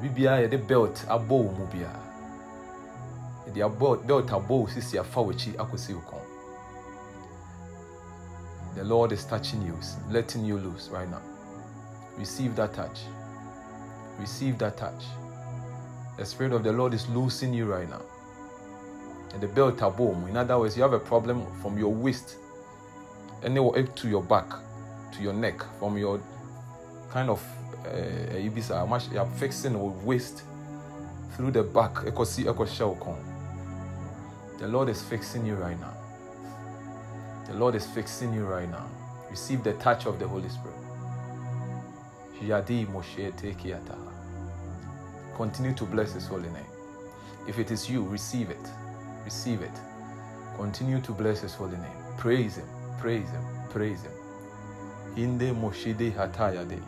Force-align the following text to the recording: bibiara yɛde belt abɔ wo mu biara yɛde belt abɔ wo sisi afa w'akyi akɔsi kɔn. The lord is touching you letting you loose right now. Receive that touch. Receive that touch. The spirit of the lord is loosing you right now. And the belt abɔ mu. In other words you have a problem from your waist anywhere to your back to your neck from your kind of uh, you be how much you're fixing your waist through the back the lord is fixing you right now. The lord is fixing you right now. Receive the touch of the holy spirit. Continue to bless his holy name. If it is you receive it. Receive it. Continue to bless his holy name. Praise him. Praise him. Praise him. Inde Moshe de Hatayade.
bibiara 0.00 0.42
yɛde 0.42 0.66
belt 0.66 1.04
abɔ 1.08 1.30
wo 1.30 1.52
mu 1.52 1.66
biara 1.66 2.00
yɛde 3.46 4.06
belt 4.06 4.30
abɔ 4.30 4.48
wo 4.48 4.66
sisi 4.66 4.98
afa 4.98 5.20
w'akyi 5.20 5.56
akɔsi 5.56 5.94
kɔn. 5.94 6.22
The 8.74 8.84
lord 8.84 9.12
is 9.12 9.24
touching 9.24 9.62
you 9.62 9.74
letting 10.10 10.44
you 10.44 10.58
loose 10.58 10.90
right 10.90 11.08
now. 11.08 11.22
Receive 12.18 12.54
that 12.56 12.74
touch. 12.74 13.00
Receive 14.18 14.58
that 14.58 14.76
touch. 14.76 15.04
The 16.18 16.26
spirit 16.26 16.52
of 16.52 16.62
the 16.62 16.72
lord 16.72 16.92
is 16.92 17.08
loosing 17.08 17.54
you 17.54 17.64
right 17.64 17.88
now. 17.88 18.02
And 19.32 19.40
the 19.40 19.48
belt 19.48 19.78
abɔ 19.78 20.20
mu. 20.20 20.26
In 20.26 20.36
other 20.36 20.58
words 20.58 20.76
you 20.76 20.82
have 20.82 20.92
a 20.92 21.00
problem 21.00 21.46
from 21.62 21.78
your 21.78 21.92
waist 21.92 22.36
anywhere 23.42 23.84
to 23.84 24.08
your 24.08 24.22
back 24.22 24.46
to 25.12 25.22
your 25.22 25.32
neck 25.32 25.62
from 25.78 25.96
your 25.96 26.20
kind 27.10 27.30
of 27.30 27.42
uh, 27.86 28.36
you 28.38 28.50
be 28.50 28.60
how 28.62 28.86
much 28.86 29.08
you're 29.10 29.26
fixing 29.38 29.72
your 29.72 29.90
waist 30.04 30.42
through 31.36 31.50
the 31.50 31.62
back 31.62 31.94
the 34.58 34.68
lord 34.68 34.88
is 34.88 35.02
fixing 35.02 35.44
you 35.44 35.54
right 35.54 35.78
now. 35.78 35.92
The 37.46 37.54
lord 37.54 37.74
is 37.74 37.86
fixing 37.86 38.32
you 38.32 38.44
right 38.46 38.68
now. 38.70 38.86
Receive 39.30 39.62
the 39.62 39.74
touch 39.74 40.06
of 40.06 40.18
the 40.18 40.26
holy 40.26 40.48
spirit. 40.48 40.76
Continue 45.36 45.74
to 45.74 45.84
bless 45.84 46.14
his 46.14 46.26
holy 46.26 46.48
name. 46.50 46.64
If 47.46 47.58
it 47.58 47.70
is 47.70 47.90
you 47.90 48.02
receive 48.04 48.50
it. 48.50 48.66
Receive 49.24 49.60
it. 49.60 49.78
Continue 50.56 51.00
to 51.02 51.12
bless 51.12 51.42
his 51.42 51.54
holy 51.54 51.76
name. 51.76 51.98
Praise 52.16 52.56
him. 52.56 52.66
Praise 52.98 53.28
him. 53.28 53.44
Praise 53.70 54.02
him. 54.02 54.12
Inde 55.16 55.52
Moshe 55.54 55.96
de 55.96 56.10
Hatayade. 56.12 56.80